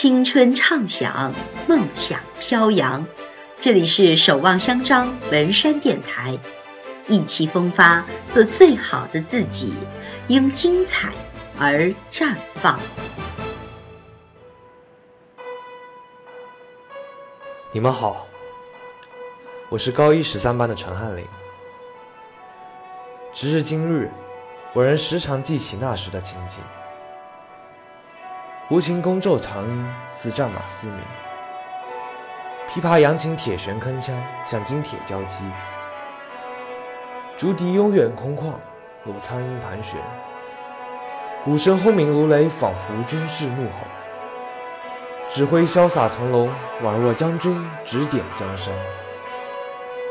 [0.00, 1.34] 青春畅想，
[1.66, 3.04] 梦想飘扬。
[3.58, 6.38] 这里是守望相张文山电台，
[7.08, 9.74] 意气风发，做最好的自己，
[10.28, 11.12] 因精彩
[11.58, 12.78] 而绽放。
[17.72, 18.24] 你们好，
[19.68, 21.26] 我是高一十三班的陈翰林。
[23.34, 24.08] 直至今日，
[24.74, 26.62] 我仍时常记起那时的情景。
[28.70, 31.00] 无情宫骤长音，似战马嘶鸣；
[32.70, 34.12] 琵琶扬琴，铁弦铿锵，
[34.44, 35.42] 像金铁交击。
[37.38, 38.52] 竹笛悠远空旷，
[39.04, 39.96] 如苍鹰盘旋；
[41.42, 43.86] 鼓声轰鸣如雷，仿佛军士怒吼。
[45.30, 46.46] 指挥潇洒从容，
[46.82, 48.74] 宛若将军指点江山。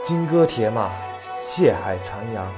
[0.04, 0.90] 金戈铁马，
[1.22, 2.52] 血海残阳，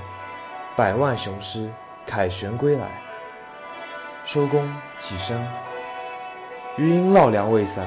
[0.78, 1.70] 百万雄师
[2.08, 2.88] 凯旋归来。
[4.24, 5.46] 收工，起身。
[6.78, 7.86] 余音绕梁未散，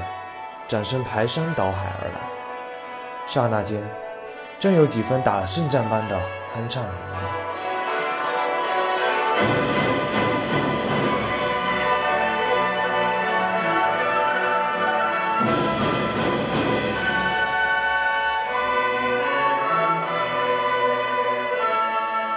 [0.69, 2.21] 掌声排山倒海而来。
[3.27, 3.81] 刹那间，
[4.61, 6.21] 真有几分打了胜仗般的
[6.55, 7.17] 酣畅淋漓。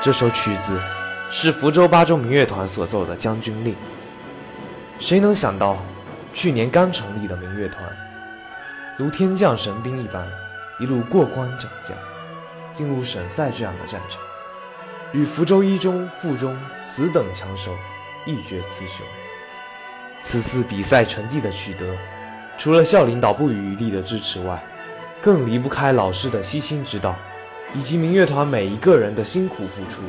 [0.02, 0.80] 这首曲子
[1.32, 3.74] 是福州八中民乐团所奏的《将军令》。
[5.00, 5.76] 谁能想到？
[6.36, 7.82] 去年刚成立的民乐团，
[8.98, 10.28] 如天降神兵一般，
[10.82, 11.98] 一路过关斩将，
[12.74, 14.20] 进入省赛这样的战场，
[15.14, 17.74] 与福州一中、附中此等强手
[18.26, 19.06] 一决雌雄。
[20.26, 21.86] 此次比赛成绩的取得，
[22.58, 24.62] 除了校领导不遗余力的支持外，
[25.22, 27.16] 更离不开老师的悉心指导，
[27.74, 30.02] 以及民乐团每一个人的辛苦付出。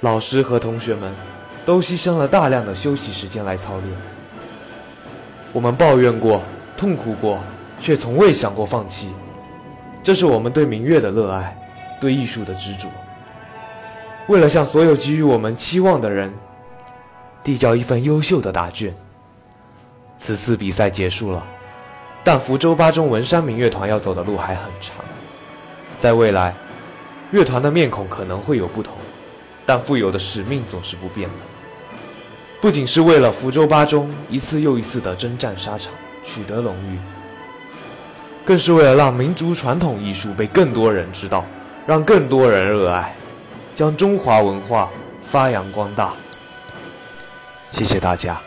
[0.00, 1.12] 老师和同学们
[1.66, 3.90] 都牺牲了大量的休息时间来操练。
[5.52, 6.40] 我们抱怨过，
[6.78, 7.38] 痛苦过，
[7.80, 9.10] 却从未想过放弃。
[10.02, 11.56] 这是我们对明月的热爱，
[12.00, 12.88] 对艺术的执着。
[14.28, 16.32] 为了向所有给予我们期望的人
[17.44, 18.94] 递交一份优秀的答卷。
[20.18, 21.44] 此次比赛结束了，
[22.24, 24.96] 但福州八中文山民乐团要走的路还很长。
[25.98, 26.54] 在未来，
[27.30, 28.94] 乐团的面孔可能会有不同，
[29.66, 31.51] 但富有的使命总是不变的。
[32.62, 35.92] 不仅是为了福州八中一次又一次的征战沙场
[36.24, 36.96] 取得荣誉，
[38.44, 41.44] 更是为了让民族传统艺术被更多人知道，
[41.88, 43.12] 让更多人热爱，
[43.74, 44.88] 将中华文化
[45.24, 46.12] 发扬光大。
[47.72, 48.40] 谢谢大家。